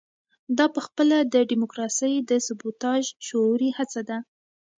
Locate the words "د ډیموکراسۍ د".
1.33-2.31